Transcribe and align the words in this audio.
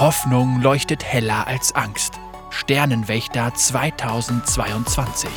Hoffnung 0.00 0.62
leuchtet 0.62 1.02
heller 1.04 1.48
als 1.48 1.74
Angst. 1.74 2.20
Sternenwächter 2.50 3.52
2022. 3.52 5.28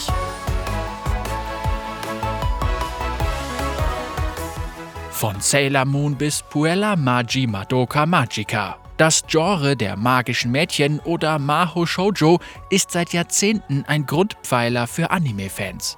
Von 5.10 5.40
Sailor 5.40 5.86
Moon 5.86 6.16
bis 6.16 6.44
Puella 6.44 6.96
Magi 6.96 7.48
Madoka 7.48 8.06
Magica. 8.06 8.78
Das 8.98 9.24
Genre 9.26 9.76
der 9.76 9.98
magischen 9.98 10.52
Mädchen 10.52 11.00
oder 11.00 11.40
Maho 11.40 11.88
Shoujo 11.88 12.38
ist 12.70 12.92
seit 12.92 13.14
Jahrzehnten 13.14 13.84
ein 13.88 14.06
Grundpfeiler 14.06 14.86
für 14.86 15.10
Anime-Fans. 15.10 15.98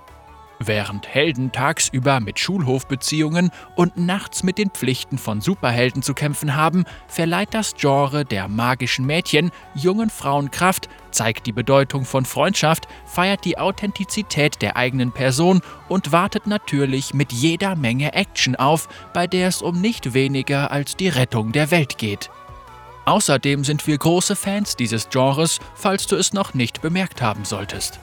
Während 0.65 1.07
Helden 1.07 1.51
tagsüber 1.51 2.21
mit 2.21 2.39
Schulhofbeziehungen 2.39 3.51
und 3.75 3.97
nachts 3.97 4.43
mit 4.43 4.57
den 4.57 4.69
Pflichten 4.69 5.17
von 5.17 5.41
Superhelden 5.41 6.01
zu 6.03 6.13
kämpfen 6.13 6.55
haben, 6.55 6.85
verleiht 7.07 7.53
das 7.53 7.75
Genre 7.75 8.23
der 8.23 8.47
magischen 8.47 9.05
Mädchen 9.05 9.51
jungen 9.75 10.09
Frauen 10.09 10.51
Kraft, 10.51 10.87
zeigt 11.11 11.47
die 11.47 11.51
Bedeutung 11.51 12.05
von 12.05 12.23
Freundschaft, 12.23 12.87
feiert 13.05 13.43
die 13.43 13.57
Authentizität 13.57 14.61
der 14.61 14.77
eigenen 14.77 15.11
Person 15.11 15.61
und 15.89 16.13
wartet 16.13 16.47
natürlich 16.47 17.13
mit 17.13 17.33
jeder 17.33 17.75
Menge 17.75 18.13
Action 18.13 18.55
auf, 18.55 18.87
bei 19.13 19.27
der 19.27 19.49
es 19.49 19.61
um 19.61 19.81
nicht 19.81 20.13
weniger 20.13 20.71
als 20.71 20.95
die 20.95 21.09
Rettung 21.09 21.51
der 21.51 21.71
Welt 21.71 21.97
geht. 21.97 22.29
Außerdem 23.03 23.65
sind 23.65 23.85
wir 23.85 23.97
große 23.97 24.37
Fans 24.37 24.77
dieses 24.77 25.09
Genres, 25.09 25.59
falls 25.75 26.07
du 26.07 26.15
es 26.15 26.31
noch 26.31 26.53
nicht 26.53 26.81
bemerkt 26.81 27.21
haben 27.21 27.43
solltest. 27.43 27.99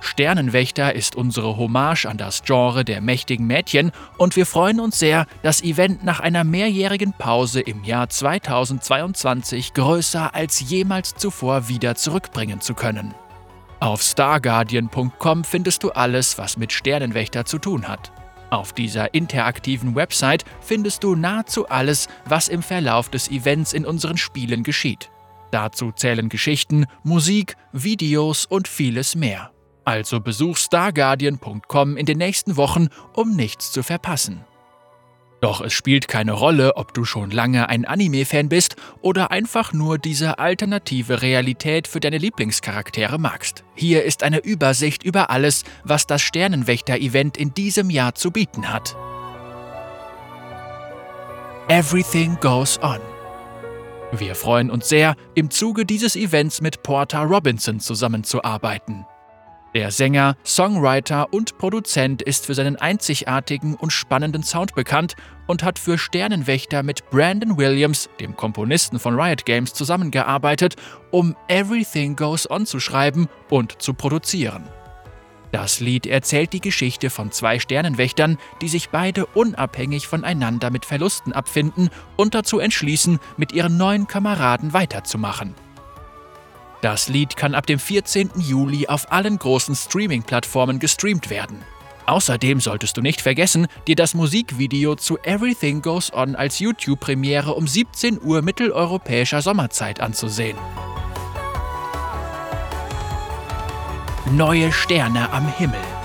Sternenwächter 0.00 0.94
ist 0.94 1.16
unsere 1.16 1.56
Hommage 1.56 2.06
an 2.06 2.18
das 2.18 2.42
Genre 2.42 2.84
der 2.84 3.00
mächtigen 3.00 3.46
Mädchen 3.46 3.92
und 4.16 4.36
wir 4.36 4.46
freuen 4.46 4.80
uns 4.80 4.98
sehr, 4.98 5.26
das 5.42 5.62
Event 5.62 6.04
nach 6.04 6.20
einer 6.20 6.44
mehrjährigen 6.44 7.12
Pause 7.12 7.60
im 7.60 7.84
Jahr 7.84 8.08
2022 8.08 9.74
größer 9.74 10.34
als 10.34 10.60
jemals 10.60 11.14
zuvor 11.14 11.68
wieder 11.68 11.94
zurückbringen 11.94 12.60
zu 12.60 12.74
können. 12.74 13.14
Auf 13.80 14.02
starguardian.com 14.02 15.44
findest 15.44 15.84
du 15.84 15.90
alles, 15.90 16.38
was 16.38 16.56
mit 16.56 16.72
Sternenwächter 16.72 17.44
zu 17.44 17.58
tun 17.58 17.86
hat. 17.86 18.12
Auf 18.50 18.72
dieser 18.72 19.14
interaktiven 19.14 19.94
Website 19.94 20.44
findest 20.60 21.04
du 21.04 21.14
nahezu 21.14 21.68
alles, 21.68 22.08
was 22.24 22.48
im 22.48 22.62
Verlauf 22.62 23.08
des 23.10 23.30
Events 23.30 23.72
in 23.72 23.84
unseren 23.84 24.16
Spielen 24.16 24.62
geschieht. 24.62 25.10
Dazu 25.50 25.92
zählen 25.92 26.28
Geschichten, 26.28 26.86
Musik, 27.02 27.56
Videos 27.72 28.46
und 28.46 28.68
vieles 28.68 29.14
mehr. 29.14 29.50
Also 29.88 30.20
besuch 30.20 30.58
starguardian.com 30.58 31.96
in 31.96 32.04
den 32.04 32.18
nächsten 32.18 32.58
Wochen, 32.58 32.88
um 33.14 33.34
nichts 33.34 33.72
zu 33.72 33.82
verpassen. 33.82 34.44
Doch 35.40 35.62
es 35.62 35.72
spielt 35.72 36.08
keine 36.08 36.32
Rolle, 36.32 36.76
ob 36.76 36.92
du 36.92 37.06
schon 37.06 37.30
lange 37.30 37.70
ein 37.70 37.86
Anime-Fan 37.86 38.50
bist 38.50 38.76
oder 39.00 39.30
einfach 39.30 39.72
nur 39.72 39.96
diese 39.96 40.38
alternative 40.38 41.22
Realität 41.22 41.88
für 41.88 42.00
deine 42.00 42.18
Lieblingscharaktere 42.18 43.18
magst. 43.18 43.64
Hier 43.74 44.04
ist 44.04 44.24
eine 44.24 44.40
Übersicht 44.40 45.04
über 45.04 45.30
alles, 45.30 45.64
was 45.84 46.06
das 46.06 46.20
Sternenwächter-Event 46.20 47.38
in 47.38 47.54
diesem 47.54 47.88
Jahr 47.88 48.14
zu 48.14 48.30
bieten 48.30 48.70
hat. 48.70 48.94
Everything 51.68 52.36
Goes 52.42 52.78
On. 52.82 53.00
Wir 54.12 54.34
freuen 54.34 54.70
uns 54.70 54.90
sehr, 54.90 55.14
im 55.34 55.50
Zuge 55.50 55.86
dieses 55.86 56.14
Events 56.14 56.60
mit 56.60 56.82
Porter 56.82 57.20
Robinson 57.20 57.80
zusammenzuarbeiten. 57.80 59.06
Der 59.74 59.90
Sänger, 59.90 60.36
Songwriter 60.46 61.32
und 61.32 61.58
Produzent 61.58 62.22
ist 62.22 62.46
für 62.46 62.54
seinen 62.54 62.76
einzigartigen 62.76 63.74
und 63.74 63.92
spannenden 63.92 64.42
Sound 64.42 64.74
bekannt 64.74 65.14
und 65.46 65.62
hat 65.62 65.78
für 65.78 65.98
Sternenwächter 65.98 66.82
mit 66.82 67.08
Brandon 67.10 67.58
Williams, 67.58 68.08
dem 68.18 68.34
Komponisten 68.34 68.98
von 68.98 69.20
Riot 69.20 69.44
Games, 69.44 69.74
zusammengearbeitet, 69.74 70.76
um 71.10 71.36
Everything 71.48 72.16
Goes 72.16 72.50
On 72.50 72.64
zu 72.64 72.80
schreiben 72.80 73.28
und 73.50 73.82
zu 73.82 73.92
produzieren. 73.92 74.64
Das 75.52 75.80
Lied 75.80 76.06
erzählt 76.06 76.52
die 76.54 76.60
Geschichte 76.60 77.10
von 77.10 77.30
zwei 77.30 77.58
Sternenwächtern, 77.58 78.38
die 78.62 78.68
sich 78.68 78.88
beide 78.88 79.26
unabhängig 79.26 80.06
voneinander 80.06 80.70
mit 80.70 80.86
Verlusten 80.86 81.32
abfinden 81.32 81.90
und 82.16 82.34
dazu 82.34 82.58
entschließen, 82.58 83.18
mit 83.36 83.52
ihren 83.52 83.76
neuen 83.76 84.06
Kameraden 84.06 84.72
weiterzumachen. 84.72 85.54
Das 86.80 87.08
Lied 87.08 87.36
kann 87.36 87.54
ab 87.54 87.66
dem 87.66 87.80
14. 87.80 88.30
Juli 88.36 88.86
auf 88.86 89.10
allen 89.10 89.38
großen 89.38 89.74
Streaming-Plattformen 89.74 90.78
gestreamt 90.78 91.28
werden. 91.28 91.58
Außerdem 92.06 92.60
solltest 92.60 92.96
du 92.96 93.02
nicht 93.02 93.20
vergessen, 93.20 93.66
dir 93.86 93.96
das 93.96 94.14
Musikvideo 94.14 94.94
zu 94.94 95.18
Everything 95.24 95.82
Goes 95.82 96.12
On 96.12 96.36
als 96.36 96.58
YouTube-Premiere 96.60 97.52
um 97.52 97.66
17 97.66 98.22
Uhr 98.22 98.42
mitteleuropäischer 98.42 99.42
Sommerzeit 99.42 100.00
anzusehen. 100.00 100.56
Neue 104.30 104.72
Sterne 104.72 105.30
am 105.32 105.52
Himmel. 105.54 105.97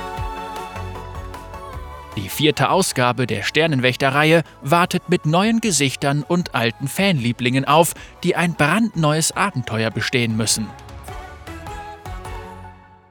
Die 2.15 2.29
vierte 2.29 2.69
Ausgabe 2.69 3.25
der 3.25 3.41
Sternenwächter-Reihe 3.41 4.43
wartet 4.61 5.09
mit 5.09 5.25
neuen 5.25 5.61
Gesichtern 5.61 6.21
und 6.21 6.53
alten 6.53 6.87
Fanlieblingen 6.87 7.65
auf, 7.65 7.93
die 8.23 8.35
ein 8.35 8.53
brandneues 8.53 9.31
Abenteuer 9.31 9.89
bestehen 9.89 10.37
müssen. 10.37 10.67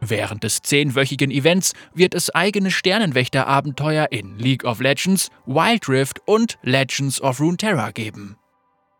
Während 0.00 0.44
des 0.44 0.62
zehnwöchigen 0.62 1.30
Events 1.30 1.74
wird 1.94 2.14
es 2.14 2.30
eigene 2.30 2.70
Sternenwächter-Abenteuer 2.70 4.08
in 4.10 4.38
League 4.38 4.64
of 4.64 4.80
Legends, 4.80 5.30
Wild 5.46 5.88
Rift 5.88 6.20
und 6.26 6.58
Legends 6.62 7.20
of 7.20 7.40
Runeterra 7.40 7.90
geben. 7.90 8.36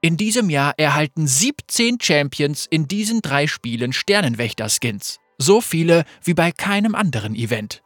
In 0.01 0.17
diesem 0.17 0.51
Jahr 0.51 0.75
erhalten 0.79 1.29
17 1.29 1.99
Champions 2.01 2.67
in 2.69 2.89
diesen 2.89 3.21
drei 3.23 3.47
Spielen 3.47 3.93
Sternenwächter-Skins. 3.93 5.19
So 5.39 5.61
viele 5.61 6.05
wie 6.25 6.35
bei 6.35 6.51
keinem 6.51 6.97
anderen 6.97 7.37
Event. 7.37 7.83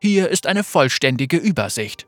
Hier 0.00 0.28
ist 0.28 0.46
eine 0.46 0.62
vollständige 0.62 1.38
Übersicht. 1.38 2.06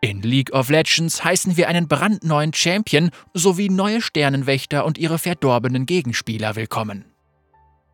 In 0.00 0.22
League 0.22 0.54
of 0.54 0.70
Legends 0.70 1.22
heißen 1.22 1.58
wir 1.58 1.68
einen 1.68 1.86
brandneuen 1.86 2.54
Champion 2.54 3.10
sowie 3.34 3.68
neue 3.68 4.00
Sternenwächter 4.00 4.86
und 4.86 4.96
ihre 4.96 5.18
verdorbenen 5.18 5.84
Gegenspieler 5.84 6.56
willkommen. 6.56 7.04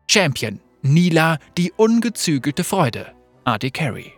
Champion 0.07 0.61
Nila, 0.81 1.39
die 1.57 1.73
ungezügelte 1.75 2.63
Freude, 2.63 3.13
AD 3.43 3.71
Carry. 3.71 4.13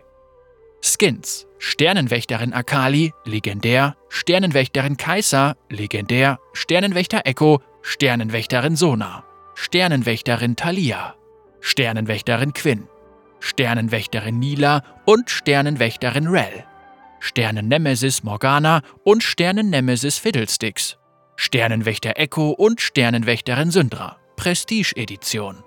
Skins 0.80 1.48
Sternenwächterin 1.58 2.52
Akali, 2.52 3.12
legendär, 3.24 3.96
Sternenwächterin 4.10 4.96
Kaiser, 4.96 5.56
legendär, 5.70 6.38
Sternenwächter 6.52 7.22
Echo, 7.24 7.60
Sternenwächterin 7.82 8.76
Sona, 8.76 9.24
Sternenwächterin 9.56 10.54
Thalia, 10.54 11.16
Sternenwächterin 11.60 12.52
Quinn, 12.52 12.86
Sternenwächterin 13.40 14.38
Nila 14.38 14.82
und 15.04 15.30
Sternenwächterin 15.30 16.26
Rel, 16.26 16.64
Sternennemesis 17.20 18.22
Morgana 18.22 18.82
und 19.04 19.22
Sternennemesis 19.22 20.18
Fiddlesticks, 20.18 20.98
Sternenwächter 21.36 22.14
Echo 22.16 22.50
und 22.50 22.80
Sternenwächterin 22.80 23.70
Syndra, 23.70 24.16
Prestige-Edition. 24.36 25.62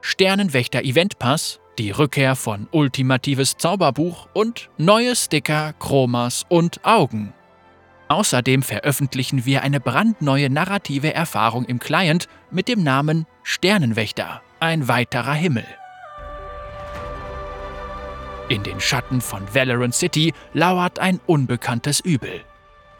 Sternenwächter 0.00 0.82
Eventpass, 0.84 1.60
die 1.78 1.90
Rückkehr 1.90 2.36
von 2.36 2.68
Ultimatives 2.70 3.56
Zauberbuch 3.56 4.28
und 4.32 4.70
neue 4.78 5.16
Sticker, 5.16 5.72
Chromas 5.78 6.44
und 6.48 6.84
Augen. 6.84 7.32
Außerdem 8.08 8.62
veröffentlichen 8.62 9.44
wir 9.46 9.62
eine 9.62 9.80
brandneue 9.80 10.48
narrative 10.48 11.12
Erfahrung 11.12 11.64
im 11.64 11.78
Client 11.78 12.28
mit 12.50 12.68
dem 12.68 12.82
Namen 12.82 13.26
Sternenwächter, 13.42 14.42
ein 14.60 14.88
weiterer 14.88 15.34
Himmel. 15.34 15.66
In 18.48 18.62
den 18.62 18.78
Schatten 18.78 19.20
von 19.20 19.42
Valorant 19.52 19.94
City 19.94 20.32
lauert 20.52 21.00
ein 21.00 21.18
unbekanntes 21.26 21.98
Übel. 21.98 22.42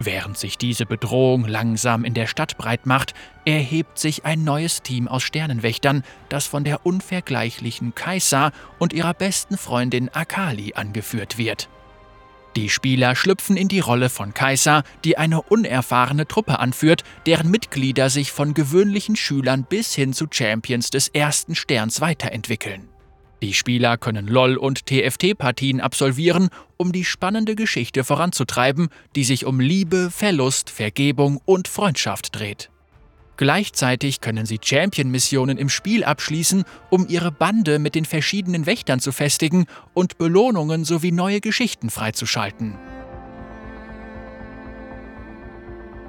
Während 0.01 0.37
sich 0.37 0.59
diese 0.59 0.87
Bedrohung 0.87 1.47
langsam 1.47 2.05
in 2.05 2.15
der 2.15 2.27
Stadt 2.27 2.59
breit 2.59 2.85
macht, 2.85 3.15
erhebt 3.45 3.97
sich 3.97 4.25
ein 4.25 4.43
neues 4.43 4.83
Team 4.83 5.07
aus 5.07 5.23
Sternenwächtern, 5.23 6.03
das 6.29 6.47
von 6.47 6.65
der 6.65 6.85
unvergleichlichen 6.85 7.95
Kaisa 7.95 8.51
und 8.81 8.93
ihrer 8.93 9.15
besten 9.15 9.57
Freundin 9.57 10.09
Akali 10.09 10.75
angeführt 10.75 11.39
wird. 11.39 11.69
Die 12.57 12.69
Spieler 12.69 13.15
schlüpfen 13.15 13.57
in 13.57 13.69
die 13.69 13.81
Rolle 13.81 14.09
von 14.09 14.35
Kaisa, 14.35 14.83
die 15.05 15.17
eine 15.17 15.43
unerfahrene 15.43 16.27
Truppe 16.27 16.59
anführt, 16.59 17.05
deren 17.25 17.51
Mitglieder 17.53 18.11
sich 18.11 18.33
von 18.33 18.53
gewöhnlichen 18.53 19.15
Schülern 19.15 19.63
bis 19.63 19.95
hin 19.95 20.13
zu 20.13 20.27
Champions 20.29 20.91
des 20.91 21.09
ersten 21.09 21.55
Sterns 21.55 22.01
weiterentwickeln. 22.01 22.89
Die 23.43 23.53
Spieler 23.53 23.99
können 23.99 24.29
LOL- 24.29 24.57
und 24.57 24.87
TFT-Partien 24.87 25.81
absolvieren, 25.81 26.49
um 26.79 26.93
die 26.93 27.05
spannende 27.05 27.55
Geschichte 27.55 28.03
voranzutreiben, 28.03 28.89
die 29.15 29.25
sich 29.25 29.45
um 29.45 29.61
Liebe, 29.61 30.11
Verlust, 30.11 30.71
Vergebung 30.71 31.41
und 31.45 31.69
Freundschaft 31.69 32.35
dreht. 32.35 32.71
Gleichzeitig 33.37 34.23
können 34.23 34.47
sie 34.47 34.59
Champion-Missionen 34.63 35.59
im 35.59 35.69
Spiel 35.69 36.05
abschließen, 36.05 36.65
um 36.89 37.07
ihre 37.07 37.31
Bande 37.31 37.79
mit 37.79 37.95
den 37.95 38.07
verschiedenen 38.07 38.65
Wächtern 38.65 39.01
zu 39.01 39.13
festigen 39.13 39.67
und 39.93 40.17
Belohnungen 40.17 40.87
sowie 40.87 41.13
neue 41.13 41.43
Geschichten 41.43 41.91
freizuschalten. 41.91 42.79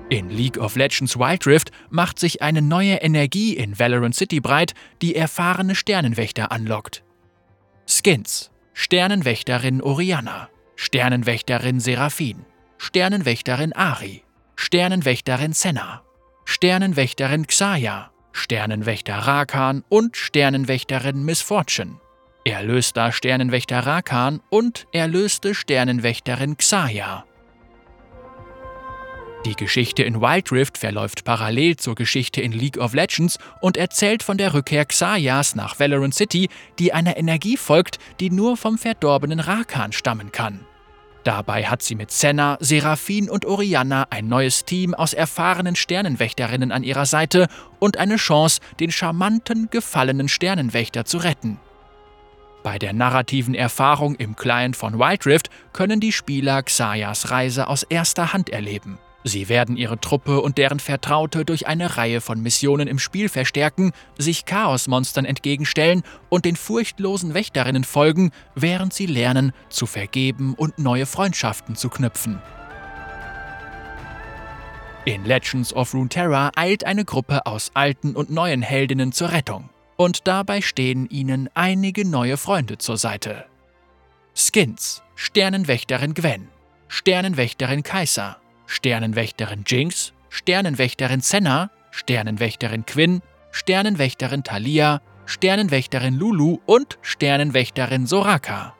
In 0.09 0.29
League 0.29 0.57
of 0.57 0.77
Legends 0.77 1.19
Wild 1.19 1.45
Rift 1.45 1.71
macht 1.89 2.18
sich 2.18 2.41
eine 2.41 2.62
neue 2.62 2.95
Energie 2.95 3.57
in 3.57 3.77
Valorant 3.77 4.15
City 4.15 4.39
breit, 4.39 4.74
die 5.01 5.13
erfahrene 5.13 5.75
Sternenwächter 5.75 6.53
anlockt. 6.53 7.03
Skins. 7.88 8.51
Sternenwächterin 8.80 9.81
Orianna, 9.81 10.50
Sternenwächterin 10.75 11.80
Seraphin, 11.80 12.45
Sternenwächterin 12.78 13.74
Ari, 13.74 14.24
Sternenwächterin 14.56 15.54
Senna, 15.54 16.04
Sternenwächterin 16.45 17.48
Xayah, 17.48 18.12
Sternenwächter 18.34 19.18
Rakan 19.18 19.84
und 19.89 20.16
Sternenwächterin 20.16 21.25
Miss 21.25 21.42
Fortune. 21.42 22.00
Erlöster 22.45 23.12
Sternenwächter 23.12 23.80
Rakan 23.80 24.42
und 24.51 24.86
erlöste 24.94 25.56
Sternenwächterin 25.56 26.56
Xayah. 26.56 27.25
Die 29.47 29.55
Geschichte 29.55 30.03
in 30.03 30.19
Wild 30.19 30.51
Rift 30.51 30.77
verläuft 30.77 31.23
parallel 31.23 31.77
zur 31.77 31.95
Geschichte 31.95 32.41
in 32.41 32.51
League 32.51 32.77
of 32.77 32.94
Legends 32.94 33.39
und 33.61 33.77
erzählt 33.77 34.21
von 34.21 34.38
der 34.38 34.53
Rückkehr 34.53 34.83
Xayas 34.83 35.55
nach 35.55 35.79
Valorant 35.79 36.13
City, 36.13 36.49
die 36.79 36.91
einer 36.91 37.15
Energie 37.15 37.55
folgt, 37.55 37.97
die 38.19 38.29
nur 38.29 38.57
vom 38.57 38.77
verdorbenen 38.77 39.39
Rakan 39.39 39.94
stammen 39.94 40.33
kann. 40.33 40.65
Dabei 41.23 41.63
hat 41.63 41.81
sie 41.81 41.95
mit 41.95 42.11
Senna, 42.11 42.57
Seraphin 42.59 43.29
und 43.29 43.45
Orianna 43.45 44.07
ein 44.09 44.27
neues 44.27 44.65
Team 44.65 44.94
aus 44.94 45.13
erfahrenen 45.13 45.77
Sternenwächterinnen 45.77 46.73
an 46.73 46.83
ihrer 46.83 47.05
Seite 47.05 47.47
und 47.79 47.95
eine 47.95 48.17
Chance, 48.17 48.59
den 48.81 48.91
charmanten, 48.91 49.69
gefallenen 49.71 50.27
Sternenwächter 50.27 51.05
zu 51.05 51.19
retten. 51.19 51.57
Bei 52.63 52.77
der 52.77 52.91
narrativen 52.91 53.55
Erfahrung 53.55 54.15
im 54.15 54.35
Client 54.35 54.75
von 54.75 55.00
Wild 55.00 55.25
Rift 55.25 55.50
können 55.71 56.01
die 56.01 56.11
Spieler 56.11 56.63
Xayas 56.63 57.31
Reise 57.31 57.67
aus 57.67 57.83
erster 57.83 58.33
Hand 58.33 58.50
erleben. 58.50 59.00
Sie 59.23 59.49
werden 59.49 59.77
ihre 59.77 59.99
Truppe 59.99 60.41
und 60.41 60.57
deren 60.57 60.79
Vertraute 60.79 61.43
durch 61.43 61.67
eine 61.67 61.97
Reihe 61.97 62.21
von 62.21 62.41
Missionen 62.41 62.87
im 62.87 62.99
Spiel 62.99 63.29
verstärken, 63.29 63.91
sich 64.17 64.45
Chaosmonstern 64.45 65.25
entgegenstellen 65.25 66.03
und 66.29 66.45
den 66.45 66.55
furchtlosen 66.55 67.33
Wächterinnen 67.33 67.83
folgen, 67.83 68.31
während 68.55 68.93
sie 68.93 69.07
lernen, 69.07 69.51
zu 69.69 69.85
vergeben 69.85 70.53
und 70.53 70.79
neue 70.79 71.05
Freundschaften 71.05 71.75
zu 71.75 71.89
knüpfen. 71.89 72.41
In 75.05 75.23
Legends 75.23 75.73
of 75.73 75.93
Runeterra 75.93 76.51
eilt 76.55 76.83
eine 76.83 77.05
Gruppe 77.05 77.45
aus 77.45 77.71
alten 77.73 78.15
und 78.15 78.29
neuen 78.29 78.61
Heldinnen 78.61 79.13
zur 79.13 79.31
Rettung. 79.31 79.69
Und 79.95 80.27
dabei 80.27 80.61
stehen 80.61 81.09
ihnen 81.09 81.49
einige 81.53 82.05
neue 82.05 82.37
Freunde 82.37 82.77
zur 82.77 82.97
Seite. 82.97 83.45
Skins, 84.35 85.01
Sternenwächterin 85.15 86.13
Gwen, 86.13 86.49
Sternenwächterin 86.89 87.83
Kaiser, 87.83 88.37
Sternenwächterin 88.67 89.63
Jinx, 89.65 90.13
Sternenwächterin 90.29 91.21
Senna, 91.21 91.71
Sternenwächterin 91.91 92.85
Quinn, 92.85 93.21
Sternenwächterin 93.51 94.43
Thalia, 94.43 95.01
Sternenwächterin 95.25 96.15
Lulu 96.15 96.59
und 96.65 96.99
Sternenwächterin 97.01 98.05
Soraka. 98.05 98.75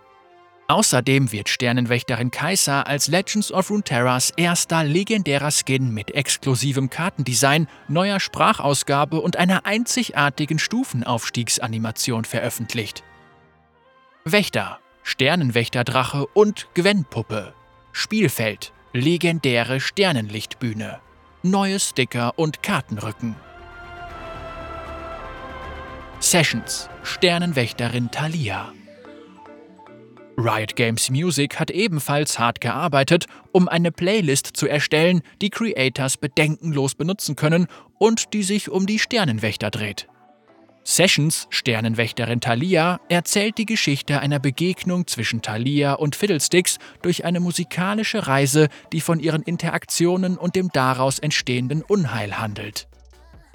Außerdem 0.70 1.32
wird 1.32 1.48
Sternenwächterin 1.48 2.30
Kaiser 2.30 2.88
als 2.88 3.08
Legends 3.08 3.54
of 3.54 3.70
Runeterras 3.70 4.32
erster 4.36 4.84
legendärer 4.84 5.52
Skin 5.52 5.94
mit 5.94 6.14
exklusivem 6.14 6.90
Kartendesign, 6.90 7.68
neuer 7.88 8.20
Sprachausgabe 8.20 9.22
und 9.22 9.38
einer 9.38 9.66
einzigartigen 9.66 10.60
Stufenaufstiegsanimation 10.60 12.26
veröffentlicht. 12.26 13.04
Wächter, 14.26 14.80
Sternenwächterdrache 15.04 16.28
und 16.28 16.68
Gwen-Puppe. 16.74 17.54
Spielfeld, 17.94 18.74
legendäre 18.94 19.80
Sternenlichtbühne, 19.80 21.00
neue 21.44 21.80
Sticker 21.80 22.38
und 22.38 22.64
Kartenrücken. 22.64 23.36
Sessions, 26.20 26.90
Sternenwächterin 27.04 28.10
Thalia. 28.12 28.74
Riot 30.38 30.76
Games 30.76 31.10
Music 31.10 31.60
hat 31.60 31.72
ebenfalls 31.72 32.38
hart 32.38 32.62
gearbeitet, 32.62 33.26
um 33.52 33.68
eine 33.68 33.92
Playlist 33.92 34.56
zu 34.56 34.68
erstellen, 34.68 35.22
die 35.42 35.50
Creators 35.50 36.18
bedenkenlos 36.18 36.96
benutzen 36.96 37.36
können 37.36 37.68
und 37.98 38.34
die 38.34 38.44
sich 38.44 38.70
um 38.70 38.86
die 38.86 39.00
Sternenwächter 39.00 39.72
dreht. 39.72 40.08
Sessions, 40.90 41.48
Sternenwächterin 41.50 42.40
Thalia, 42.40 43.02
erzählt 43.10 43.58
die 43.58 43.66
Geschichte 43.66 44.22
einer 44.22 44.40
Begegnung 44.40 45.06
zwischen 45.06 45.42
Thalia 45.42 45.92
und 45.92 46.16
Fiddlesticks 46.16 46.78
durch 47.02 47.26
eine 47.26 47.42
musikalische 47.42 48.26
Reise, 48.26 48.70
die 48.94 49.02
von 49.02 49.20
ihren 49.20 49.44
Interaktionen 49.44 50.38
und 50.38 50.56
dem 50.56 50.70
daraus 50.72 51.20
entstehenden 51.20 51.82
Unheil 51.82 52.40
handelt. 52.40 52.88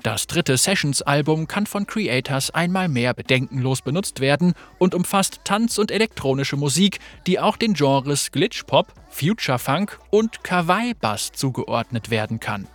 Das 0.02 0.26
dritte 0.26 0.58
Sessions-Album 0.58 1.48
kann 1.48 1.64
von 1.64 1.86
Creators 1.86 2.50
einmal 2.50 2.90
mehr 2.90 3.14
bedenkenlos 3.14 3.80
benutzt 3.80 4.20
werden 4.20 4.52
und 4.78 4.94
umfasst 4.94 5.40
Tanz- 5.44 5.78
und 5.78 5.90
elektronische 5.90 6.56
Musik, 6.58 7.00
die 7.26 7.40
auch 7.40 7.56
den 7.56 7.72
Genres 7.72 8.30
Glitch-Pop, 8.30 8.92
Future 9.08 9.58
Funk 9.58 9.98
und 10.10 10.44
Kawaii-Bass 10.44 11.32
zugeordnet 11.32 12.10
werden 12.10 12.40
kann. 12.40 12.68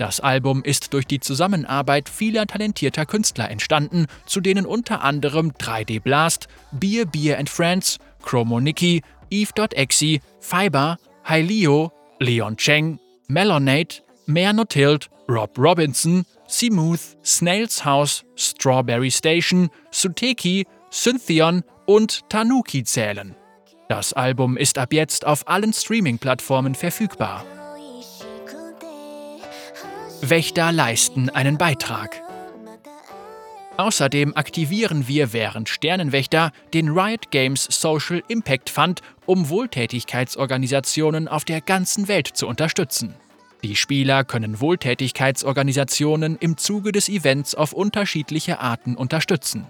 Das 0.00 0.18
Album 0.18 0.62
ist 0.64 0.94
durch 0.94 1.06
die 1.06 1.20
Zusammenarbeit 1.20 2.08
vieler 2.08 2.46
talentierter 2.46 3.04
Künstler 3.04 3.50
entstanden, 3.50 4.06
zu 4.24 4.40
denen 4.40 4.64
unter 4.64 5.02
anderem 5.02 5.50
3D 5.50 6.00
Blast, 6.00 6.48
Beer 6.72 7.04
Beer 7.04 7.38
and 7.38 7.50
Friends, 7.50 7.98
Chromo 8.22 8.60
Nikki, 8.60 9.02
Eve.exe, 9.28 10.20
Fiber, 10.40 10.96
Hylio, 11.24 11.92
Leon 12.18 12.56
Cheng, 12.56 12.98
Melonade, 13.28 13.96
Mernotild, 14.24 15.10
Rob 15.28 15.50
Robinson, 15.58 16.24
Smooth, 16.48 17.18
Snails 17.22 17.84
House, 17.84 18.24
Strawberry 18.36 19.10
Station, 19.10 19.68
Suteki, 19.90 20.66
Syntheon 20.88 21.62
und 21.84 22.26
Tanuki 22.30 22.84
zählen. 22.84 23.36
Das 23.90 24.14
Album 24.14 24.56
ist 24.56 24.78
ab 24.78 24.94
jetzt 24.94 25.26
auf 25.26 25.46
allen 25.46 25.74
Streaming-Plattformen 25.74 26.74
verfügbar. 26.74 27.44
Wächter 30.22 30.70
leisten 30.70 31.30
einen 31.30 31.56
Beitrag. 31.56 32.22
Außerdem 33.78 34.36
aktivieren 34.36 35.08
wir 35.08 35.32
während 35.32 35.70
Sternenwächter 35.70 36.52
den 36.74 36.90
Riot 36.90 37.30
Games 37.30 37.66
Social 37.70 38.22
Impact 38.28 38.68
Fund, 38.68 39.00
um 39.24 39.48
Wohltätigkeitsorganisationen 39.48 41.26
auf 41.26 41.46
der 41.46 41.62
ganzen 41.62 42.06
Welt 42.06 42.26
zu 42.26 42.46
unterstützen. 42.46 43.14
Die 43.62 43.76
Spieler 43.76 44.24
können 44.24 44.60
Wohltätigkeitsorganisationen 44.60 46.36
im 46.38 46.58
Zuge 46.58 46.92
des 46.92 47.08
Events 47.08 47.54
auf 47.54 47.72
unterschiedliche 47.72 48.60
Arten 48.60 48.96
unterstützen. 48.96 49.66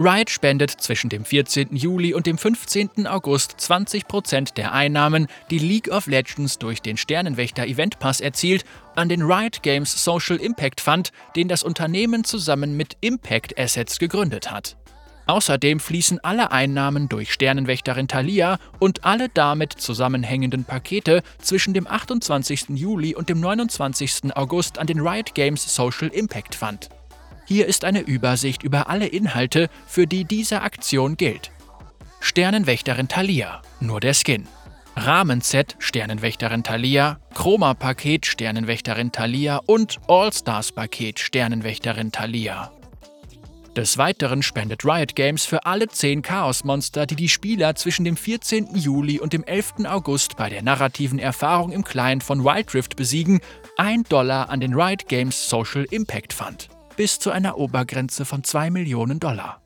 Riot 0.00 0.30
spendet 0.30 0.70
zwischen 0.70 1.10
dem 1.10 1.24
14. 1.24 1.76
Juli 1.76 2.14
und 2.14 2.26
dem 2.26 2.38
15. 2.38 3.06
August 3.06 3.56
20% 3.58 4.54
der 4.54 4.72
Einnahmen, 4.72 5.26
die 5.50 5.58
League 5.58 5.88
of 5.88 6.06
Legends 6.06 6.58
durch 6.58 6.82
den 6.82 6.96
Sternenwächter 6.96 7.66
Event 7.66 7.98
Pass 7.98 8.20
erzielt, 8.20 8.64
an 8.96 9.08
den 9.08 9.22
Riot 9.22 9.62
Games 9.62 10.04
Social 10.04 10.36
Impact 10.36 10.80
Fund, 10.80 11.12
den 11.36 11.48
das 11.48 11.62
Unternehmen 11.62 12.24
zusammen 12.24 12.76
mit 12.76 12.96
Impact 13.00 13.58
Assets 13.58 13.98
gegründet 13.98 14.50
hat. 14.50 14.76
Außerdem 15.26 15.78
fließen 15.78 16.18
alle 16.24 16.50
Einnahmen 16.50 17.08
durch 17.08 17.32
Sternenwächterin 17.32 18.08
Thalia 18.08 18.58
und 18.80 19.04
alle 19.04 19.28
damit 19.28 19.72
zusammenhängenden 19.72 20.64
Pakete 20.64 21.22
zwischen 21.38 21.74
dem 21.74 21.86
28. 21.86 22.70
Juli 22.70 23.14
und 23.14 23.28
dem 23.28 23.40
29. 23.40 24.34
August 24.34 24.78
an 24.78 24.88
den 24.88 25.00
Riot 25.00 25.34
Games 25.34 25.74
Social 25.74 26.08
Impact 26.08 26.54
Fund. 26.54 26.88
Hier 27.52 27.66
ist 27.66 27.84
eine 27.84 28.00
Übersicht 28.00 28.62
über 28.62 28.88
alle 28.88 29.06
Inhalte, 29.06 29.68
für 29.86 30.06
die 30.06 30.24
diese 30.24 30.62
Aktion 30.62 31.18
gilt. 31.18 31.50
Sternenwächterin 32.18 33.08
Thalia, 33.08 33.60
nur 33.78 34.00
der 34.00 34.14
Skin. 34.14 34.48
Rahmenset 34.96 35.76
Sternenwächterin 35.78 36.62
Thalia, 36.62 37.20
Chroma-Paket 37.34 38.24
Sternenwächterin 38.24 39.12
Thalia 39.12 39.60
und 39.66 40.00
All-Stars-Paket 40.08 41.18
Sternenwächterin 41.18 42.10
Thalia. 42.10 42.72
Des 43.76 43.98
Weiteren 43.98 44.42
spendet 44.42 44.86
Riot 44.86 45.14
Games 45.14 45.44
für 45.44 45.66
alle 45.66 45.88
10 45.88 46.22
Chaos-Monster, 46.22 47.04
die 47.04 47.16
die 47.16 47.28
Spieler 47.28 47.74
zwischen 47.74 48.06
dem 48.06 48.16
14. 48.16 48.76
Juli 48.76 49.20
und 49.20 49.34
dem 49.34 49.44
11. 49.44 49.84
August 49.84 50.38
bei 50.38 50.48
der 50.48 50.62
narrativen 50.62 51.18
Erfahrung 51.18 51.70
im 51.70 51.84
Client 51.84 52.24
von 52.24 52.44
Wild 52.44 52.72
Rift 52.72 52.96
besiegen, 52.96 53.42
1 53.76 54.08
Dollar 54.08 54.48
an 54.48 54.60
den 54.60 54.72
Riot 54.72 55.06
Games 55.06 55.50
Social 55.50 55.84
Impact 55.90 56.32
Fund 56.32 56.70
bis 56.96 57.18
zu 57.18 57.30
einer 57.30 57.58
Obergrenze 57.58 58.24
von 58.24 58.44
2 58.44 58.70
Millionen 58.70 59.20
Dollar. 59.20 59.60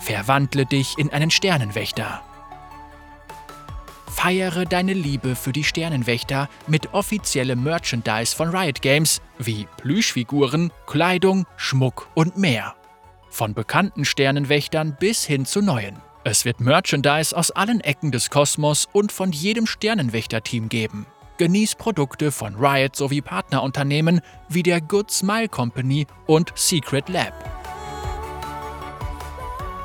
Verwandle 0.00 0.66
dich 0.66 0.96
in 0.98 1.10
einen 1.10 1.30
Sternenwächter. 1.30 2.22
Feiere 4.08 4.64
deine 4.64 4.92
Liebe 4.92 5.36
für 5.36 5.52
die 5.52 5.64
Sternenwächter 5.64 6.48
mit 6.66 6.92
offiziellem 6.92 7.62
Merchandise 7.62 8.34
von 8.34 8.54
Riot 8.54 8.82
Games 8.82 9.22
wie 9.38 9.66
Plüschfiguren, 9.78 10.72
Kleidung, 10.86 11.46
Schmuck 11.56 12.08
und 12.14 12.36
mehr. 12.36 12.74
Von 13.30 13.54
bekannten 13.54 14.04
Sternenwächtern 14.04 14.96
bis 14.98 15.24
hin 15.24 15.46
zu 15.46 15.62
neuen. 15.62 15.96
Es 16.24 16.44
wird 16.44 16.60
Merchandise 16.60 17.34
aus 17.34 17.50
allen 17.50 17.80
Ecken 17.80 18.12
des 18.12 18.28
Kosmos 18.28 18.88
und 18.92 19.10
von 19.10 19.32
jedem 19.32 19.66
Sternenwächter-Team 19.66 20.68
geben. 20.68 21.06
Genieß 21.40 21.76
Produkte 21.76 22.32
von 22.32 22.54
Riot 22.56 22.94
sowie 22.94 23.22
Partnerunternehmen 23.22 24.20
wie 24.50 24.62
der 24.62 24.82
Good 24.82 25.10
Smile 25.10 25.48
Company 25.48 26.06
und 26.26 26.52
Secret 26.54 27.08
Lab. 27.08 27.32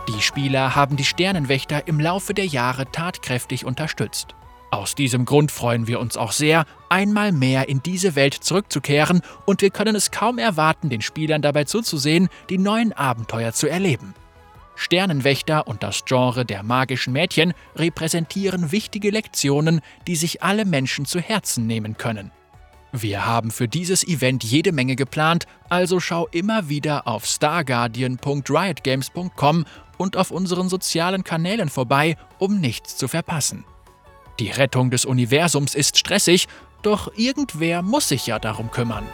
Die 0.10 0.22
Spieler 0.22 0.76
haben 0.76 0.98
die 0.98 1.06
Sternenwächter 1.06 1.88
im 1.88 2.02
Laufe 2.02 2.34
der 2.34 2.46
Jahre 2.46 2.92
tatkräftig 2.92 3.64
unterstützt. 3.64 4.36
Aus 4.70 4.96
diesem 4.96 5.24
Grund 5.24 5.50
freuen 5.50 5.88
wir 5.88 6.02
uns 6.02 6.18
auch 6.18 6.34
sehr, 6.34 6.66
einmal 6.90 7.32
mehr 7.32 7.70
in 7.70 7.82
diese 7.82 8.18
Welt 8.18 8.34
zurückzukehren 8.34 9.22
und 9.46 9.62
wir 9.62 9.70
können 9.70 9.96
es 9.96 10.12
kaum 10.12 10.40
erwarten, 10.40 10.90
den 10.90 11.02
Spielern 11.02 11.42
dabei 11.42 11.64
zuzusehen, 11.64 12.28
die 12.50 12.58
neuen 12.58 12.92
Abenteuer 12.92 13.54
zu 13.54 13.70
erleben. 13.70 14.14
Sternenwächter 14.76 15.68
und 15.68 15.84
das 15.84 16.06
Genre 16.06 16.46
der 16.46 16.64
magischen 16.64 17.12
Mädchen 17.14 17.54
repräsentieren 17.76 18.72
wichtige 18.72 19.10
Lektionen, 19.10 19.82
die 20.08 20.16
sich 20.16 20.44
alle 20.44 20.66
Menschen 20.66 21.06
zu 21.06 21.20
Herzen 21.20 21.68
nehmen 21.68 21.98
können. 21.98 22.32
Wir 22.92 23.26
haben 23.26 23.50
für 23.52 23.68
dieses 23.68 24.08
Event 24.08 24.44
jede 24.44 24.72
Menge 24.72 24.96
geplant, 24.96 25.48
also 25.70 26.00
schau 26.00 26.28
immer 26.28 26.70
wieder 26.70 27.08
auf 27.08 27.26
starguardian.riotgames.com 27.26 29.66
und 29.98 30.18
auf 30.18 30.32
unseren 30.32 30.70
sozialen 30.70 31.24
Kanälen 31.24 31.70
vorbei, 31.70 32.18
um 32.38 32.60
nichts 32.60 32.96
zu 32.96 33.08
verpassen. 33.08 33.66
Die 34.40 34.50
Rettung 34.50 34.92
des 34.92 35.06
Universums 35.06 35.76
ist 35.76 35.98
stressig, 35.98 36.48
doch 36.82 37.12
irgendwer 37.16 37.82
muss 37.82 38.10
sich 38.10 38.28
ja 38.28 38.40
darum 38.40 38.72
kümmern. 38.72 39.06